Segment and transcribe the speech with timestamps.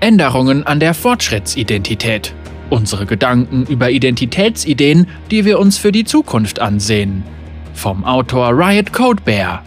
[0.00, 2.34] Änderungen an der Fortschrittsidentität.
[2.70, 7.22] Unsere Gedanken über Identitätsideen, die wir uns für die Zukunft ansehen.
[7.74, 9.62] Vom Autor Riot Code Bear.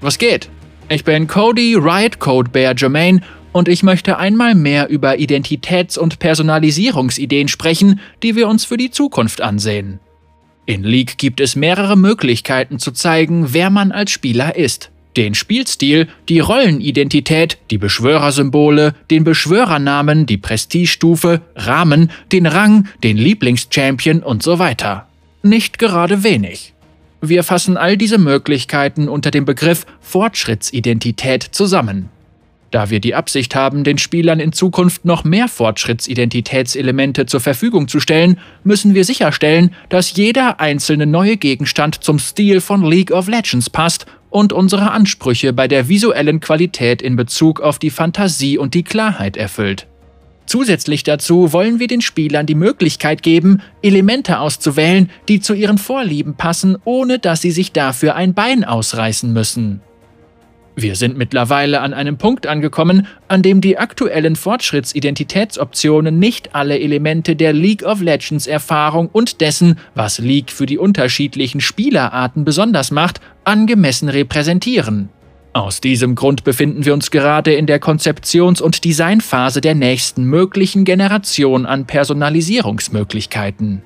[0.00, 0.50] Was geht?
[0.88, 3.22] Ich bin Cody Riot Code Bear Jermaine
[3.52, 8.90] und ich möchte einmal mehr über Identitäts- und Personalisierungsideen sprechen, die wir uns für die
[8.90, 10.00] Zukunft ansehen.
[10.66, 14.90] In League gibt es mehrere Möglichkeiten zu zeigen, wer man als Spieler ist.
[15.16, 24.22] Den Spielstil, die Rollenidentität, die Beschwörersymbole, den Beschwörernamen, die Prestigestufe, Rahmen, den Rang, den Lieblingschampion
[24.22, 25.08] und so weiter.
[25.42, 26.74] Nicht gerade wenig.
[27.22, 32.10] Wir fassen all diese Möglichkeiten unter dem Begriff Fortschrittsidentität zusammen.
[32.70, 38.00] Da wir die Absicht haben, den Spielern in Zukunft noch mehr Fortschrittsidentitätselemente zur Verfügung zu
[38.00, 43.70] stellen, müssen wir sicherstellen, dass jeder einzelne neue Gegenstand zum Stil von League of Legends
[43.70, 44.04] passt
[44.36, 49.38] und unsere Ansprüche bei der visuellen Qualität in Bezug auf die Fantasie und die Klarheit
[49.38, 49.86] erfüllt.
[50.44, 56.34] Zusätzlich dazu wollen wir den Spielern die Möglichkeit geben, Elemente auszuwählen, die zu ihren Vorlieben
[56.34, 59.80] passen, ohne dass sie sich dafür ein Bein ausreißen müssen.
[60.78, 67.34] Wir sind mittlerweile an einem Punkt angekommen, an dem die aktuellen Fortschrittsidentitätsoptionen nicht alle Elemente
[67.34, 73.22] der League of Legends Erfahrung und dessen, was League für die unterschiedlichen Spielerarten besonders macht,
[73.44, 75.08] angemessen repräsentieren.
[75.54, 80.84] Aus diesem Grund befinden wir uns gerade in der Konzeptions- und Designphase der nächsten möglichen
[80.84, 83.80] Generation an Personalisierungsmöglichkeiten.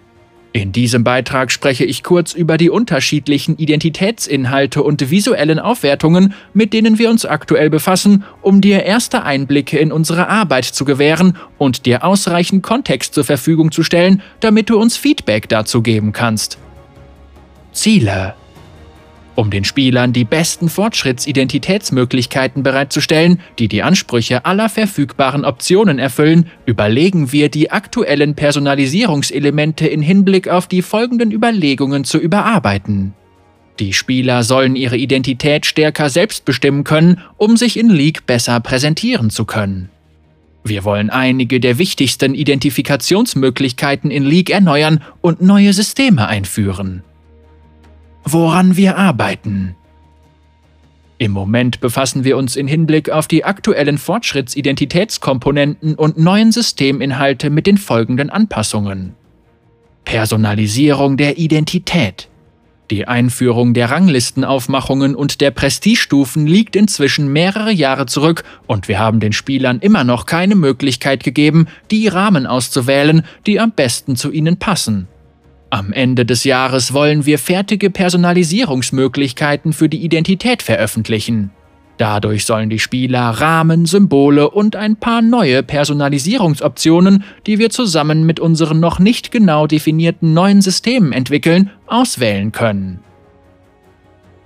[0.52, 6.98] In diesem Beitrag spreche ich kurz über die unterschiedlichen Identitätsinhalte und visuellen Aufwertungen, mit denen
[6.98, 12.02] wir uns aktuell befassen, um dir erste Einblicke in unsere Arbeit zu gewähren und dir
[12.02, 16.58] ausreichend Kontext zur Verfügung zu stellen, damit du uns Feedback dazu geben kannst.
[17.72, 18.34] Ziele
[19.40, 27.32] um den Spielern die besten Fortschrittsidentitätsmöglichkeiten bereitzustellen, die die Ansprüche aller verfügbaren Optionen erfüllen, überlegen
[27.32, 33.14] wir die aktuellen Personalisierungselemente in Hinblick auf die folgenden Überlegungen zu überarbeiten.
[33.78, 39.30] Die Spieler sollen ihre Identität stärker selbst bestimmen können, um sich in League besser präsentieren
[39.30, 39.88] zu können.
[40.64, 47.04] Wir wollen einige der wichtigsten Identifikationsmöglichkeiten in League erneuern und neue Systeme einführen
[48.24, 49.76] woran wir arbeiten.
[51.18, 57.66] Im Moment befassen wir uns in Hinblick auf die aktuellen Fortschrittsidentitätskomponenten und neuen Systeminhalte mit
[57.66, 59.14] den folgenden Anpassungen.
[60.06, 62.30] Personalisierung der Identität.
[62.90, 69.20] Die Einführung der Ranglistenaufmachungen und der Prestigestufen liegt inzwischen mehrere Jahre zurück und wir haben
[69.20, 74.56] den Spielern immer noch keine Möglichkeit gegeben, die Rahmen auszuwählen, die am besten zu ihnen
[74.56, 75.06] passen.
[75.70, 81.50] Am Ende des Jahres wollen wir fertige Personalisierungsmöglichkeiten für die Identität veröffentlichen.
[81.96, 88.40] Dadurch sollen die Spieler Rahmen, Symbole und ein paar neue Personalisierungsoptionen, die wir zusammen mit
[88.40, 93.00] unseren noch nicht genau definierten neuen Systemen entwickeln, auswählen können.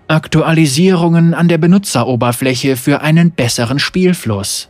[0.08, 4.68] Aktualisierungen an der Benutzeroberfläche für einen besseren Spielfluss.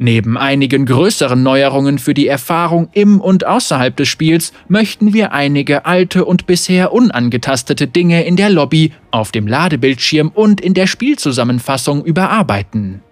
[0.00, 5.86] Neben einigen größeren Neuerungen für die Erfahrung im und außerhalb des Spiels möchten wir einige
[5.86, 12.04] alte und bisher unangetastete Dinge in der Lobby, auf dem Ladebildschirm und in der Spielzusammenfassung
[12.04, 13.02] überarbeiten.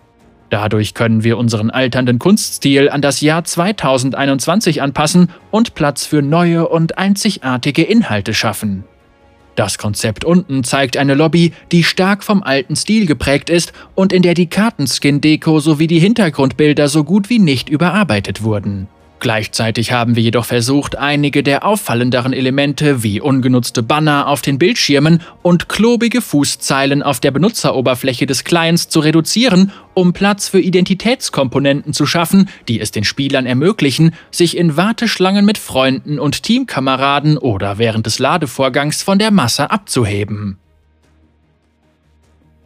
[0.49, 6.69] Dadurch können wir unseren alternden Kunststil an das Jahr 2021 anpassen und Platz für neue
[6.69, 8.85] und einzigartige Inhalte schaffen.
[9.57, 14.23] Das Konzept unten zeigt eine Lobby, die stark vom alten Stil geprägt ist und in
[14.23, 18.87] der die Kartenskin-Deko sowie die Hintergrundbilder so gut wie nicht überarbeitet wurden.
[19.19, 25.23] Gleichzeitig haben wir jedoch versucht, einige der auffallenderen Elemente wie ungenutzte Banner auf den Bildschirmen
[25.43, 32.05] und klobige Fußzeilen auf der Benutzeroberfläche des Clients zu reduzieren, um Platz für Identitätskomponenten zu
[32.05, 38.05] schaffen, die es den Spielern ermöglichen, sich in Warteschlangen mit Freunden und Teamkameraden oder während
[38.07, 40.59] des Ladevorgangs von der Masse abzuheben.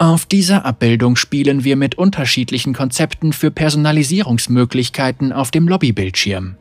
[0.00, 6.56] Auf dieser Abbildung spielen wir mit unterschiedlichen Konzepten für Personalisierungsmöglichkeiten auf dem Lobbybildschirm.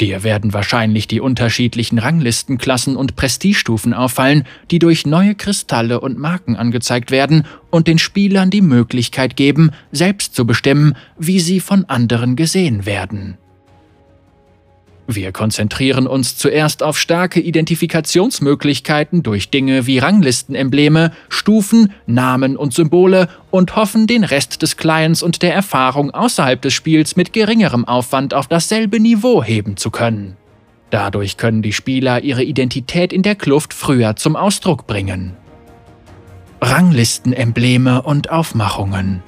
[0.00, 4.42] Dir werden wahrscheinlich die unterschiedlichen Ranglistenklassen und Prestigestufen auffallen,
[4.72, 10.34] die durch neue Kristalle und Marken angezeigt werden und den Spielern die Möglichkeit geben, selbst
[10.34, 13.38] zu bestimmen, wie sie von anderen gesehen werden.
[15.12, 23.28] Wir konzentrieren uns zuerst auf starke Identifikationsmöglichkeiten durch Dinge wie Ranglistenembleme, Stufen, Namen und Symbole
[23.50, 28.34] und hoffen, den Rest des Clients und der Erfahrung außerhalb des Spiels mit geringerem Aufwand
[28.34, 30.36] auf dasselbe Niveau heben zu können.
[30.90, 35.36] Dadurch können die Spieler ihre Identität in der Kluft früher zum Ausdruck bringen.
[36.60, 39.22] Ranglistenembleme und Aufmachungen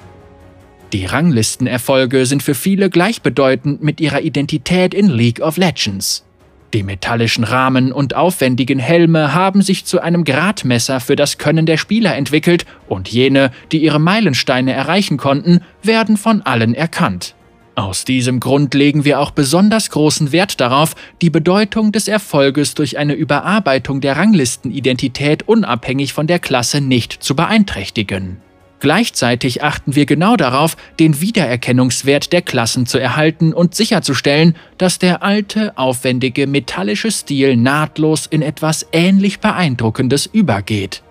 [0.93, 6.23] Die Ranglistenerfolge sind für viele gleichbedeutend mit ihrer Identität in League of Legends.
[6.71, 11.77] Die metallischen Rahmen und aufwendigen Helme haben sich zu einem Gradmesser für das Können der
[11.77, 17.33] Spieler entwickelt und jene, die ihre Meilensteine erreichen konnten, werden von allen erkannt.
[17.73, 22.99] Aus diesem Grund legen wir auch besonders großen Wert darauf, die Bedeutung des Erfolges durch
[22.99, 28.37] eine Überarbeitung der Ranglistenidentität unabhängig von der Klasse nicht zu beeinträchtigen.
[28.83, 35.23] Gleichzeitig achten wir genau darauf, den Wiedererkennungswert der Klassen zu erhalten und sicherzustellen, dass der
[35.23, 41.01] alte, aufwendige metallische Stil nahtlos in etwas ähnlich Beeindruckendes übergeht.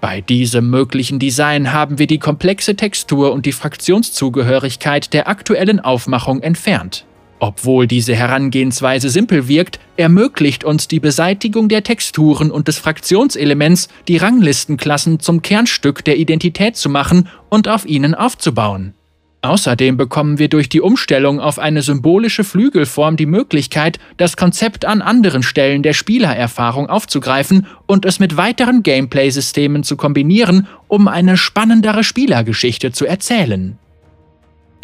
[0.00, 6.42] Bei diesem möglichen Design haben wir die komplexe Textur und die Fraktionszugehörigkeit der aktuellen Aufmachung
[6.42, 7.04] entfernt.
[7.40, 14.16] Obwohl diese Herangehensweise simpel wirkt, ermöglicht uns die Beseitigung der Texturen und des Fraktionselements, die
[14.16, 18.94] Ranglistenklassen zum Kernstück der Identität zu machen und auf ihnen aufzubauen.
[19.40, 25.00] Außerdem bekommen wir durch die Umstellung auf eine symbolische Flügelform die Möglichkeit, das Konzept an
[25.00, 32.02] anderen Stellen der Spielererfahrung aufzugreifen und es mit weiteren Gameplay-Systemen zu kombinieren, um eine spannendere
[32.02, 33.78] Spielergeschichte zu erzählen.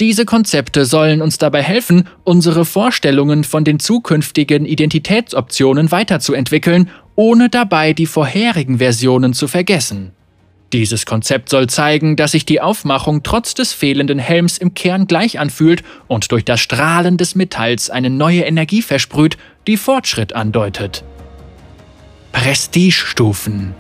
[0.01, 7.93] Diese Konzepte sollen uns dabei helfen, unsere Vorstellungen von den zukünftigen Identitätsoptionen weiterzuentwickeln, ohne dabei
[7.93, 10.11] die vorherigen Versionen zu vergessen.
[10.73, 15.39] Dieses Konzept soll zeigen, dass sich die Aufmachung trotz des fehlenden Helms im Kern gleich
[15.39, 19.39] anfühlt und durch das Strahlen des Metalls eine neue Energie versprüht,
[19.69, 21.05] die Fortschritt andeutet.
[22.33, 23.75] Prestigestufen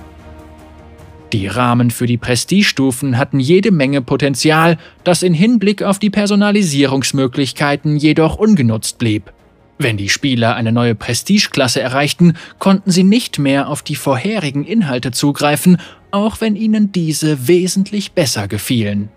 [1.34, 7.96] die Rahmen für die Prestigestufen hatten jede Menge Potenzial, das in Hinblick auf die Personalisierungsmöglichkeiten
[7.96, 9.32] jedoch ungenutzt blieb.
[9.76, 15.10] Wenn die Spieler eine neue Prestigeklasse erreichten, konnten sie nicht mehr auf die vorherigen Inhalte
[15.10, 15.78] zugreifen,
[16.12, 19.08] auch wenn ihnen diese wesentlich besser gefielen.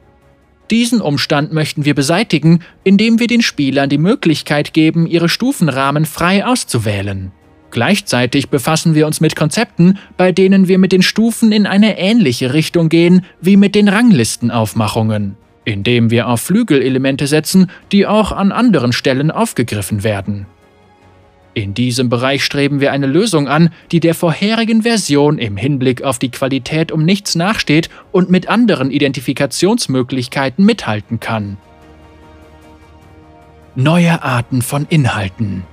[0.72, 6.44] Diesen Umstand möchten wir beseitigen, indem wir den Spielern die Möglichkeit geben, ihre Stufenrahmen frei
[6.48, 7.32] auszuwählen.
[7.78, 12.56] Gleichzeitig befassen wir uns mit Konzepten, bei denen wir mit den Stufen in eine ähnliche
[12.56, 18.94] Richtung gehen wie mit den Ranglistenaufmachungen, indem wir auf Flügelelemente setzen, die auch an anderen
[18.94, 20.48] Stellen aufgegriffen werden.
[21.54, 26.18] In diesem Bereich streben wir eine Lösung an, die der vorherigen Version im Hinblick auf
[26.18, 31.58] die Qualität um nichts nachsteht und mit anderen Identifikationsmöglichkeiten mithalten kann.
[33.76, 35.64] Neue Arten von Inhalten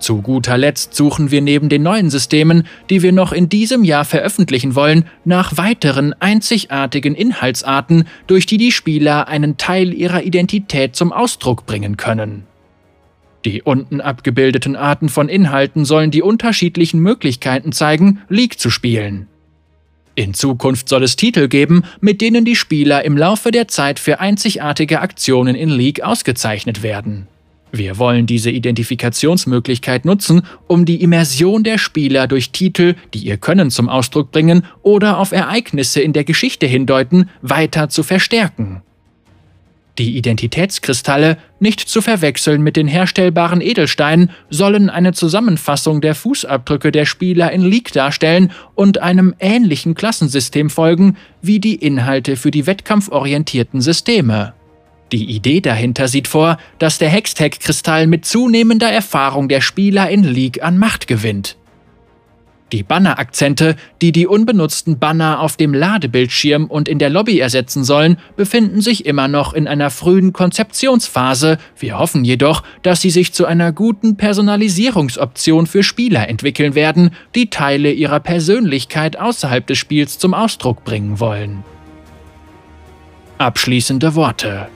[0.00, 4.04] zu guter Letzt suchen wir neben den neuen Systemen, die wir noch in diesem Jahr
[4.04, 11.12] veröffentlichen wollen, nach weiteren einzigartigen Inhaltsarten, durch die die Spieler einen Teil ihrer Identität zum
[11.12, 12.44] Ausdruck bringen können.
[13.44, 19.28] Die unten abgebildeten Arten von Inhalten sollen die unterschiedlichen Möglichkeiten zeigen, League zu spielen.
[20.14, 24.18] In Zukunft soll es Titel geben, mit denen die Spieler im Laufe der Zeit für
[24.18, 27.28] einzigartige Aktionen in League ausgezeichnet werden.
[27.70, 33.70] Wir wollen diese Identifikationsmöglichkeit nutzen, um die Immersion der Spieler durch Titel, die ihr Können
[33.70, 38.82] zum Ausdruck bringen oder auf Ereignisse in der Geschichte hindeuten, weiter zu verstärken.
[39.98, 47.04] Die Identitätskristalle, nicht zu verwechseln mit den herstellbaren Edelsteinen, sollen eine Zusammenfassung der Fußabdrücke der
[47.04, 53.80] Spieler in League darstellen und einem ähnlichen Klassensystem folgen wie die Inhalte für die wettkampforientierten
[53.80, 54.54] Systeme.
[55.12, 60.62] Die Idee dahinter sieht vor, dass der Hextech-Kristall mit zunehmender Erfahrung der Spieler in League
[60.62, 61.56] an Macht gewinnt.
[62.72, 68.18] Die Banner-Akzente, die die unbenutzten Banner auf dem Ladebildschirm und in der Lobby ersetzen sollen,
[68.36, 71.56] befinden sich immer noch in einer frühen Konzeptionsphase.
[71.78, 77.48] Wir hoffen jedoch, dass sie sich zu einer guten Personalisierungsoption für Spieler entwickeln werden, die
[77.48, 81.64] Teile ihrer Persönlichkeit außerhalb des Spiels zum Ausdruck bringen wollen.
[83.38, 84.68] Abschließende Worte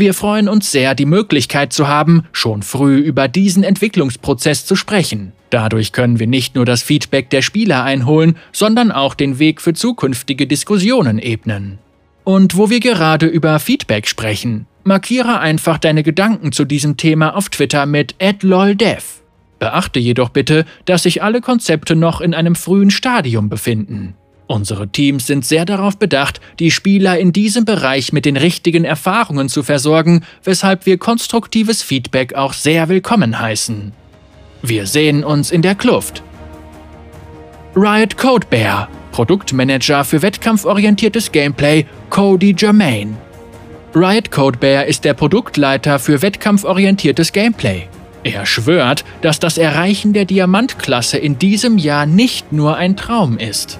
[0.00, 5.32] wir freuen uns sehr, die Möglichkeit zu haben, schon früh über diesen Entwicklungsprozess zu sprechen.
[5.50, 9.74] Dadurch können wir nicht nur das Feedback der Spieler einholen, sondern auch den Weg für
[9.74, 11.78] zukünftige Diskussionen ebnen.
[12.24, 17.48] Und wo wir gerade über Feedback sprechen, markiere einfach deine Gedanken zu diesem Thema auf
[17.48, 19.22] Twitter mit @loldev.
[19.58, 24.14] Beachte jedoch bitte, dass sich alle Konzepte noch in einem frühen Stadium befinden.
[24.50, 29.48] Unsere Teams sind sehr darauf bedacht, die Spieler in diesem Bereich mit den richtigen Erfahrungen
[29.48, 33.92] zu versorgen, weshalb wir konstruktives Feedback auch sehr willkommen heißen.
[34.60, 36.24] Wir sehen uns in der Kluft.
[37.76, 43.16] Riot Code Bear, Produktmanager für wettkampforientiertes Gameplay, Cody Germain.
[43.94, 47.84] Riot Code Bear ist der Produktleiter für wettkampforientiertes Gameplay.
[48.24, 53.78] Er schwört, dass das Erreichen der Diamantklasse in diesem Jahr nicht nur ein Traum ist.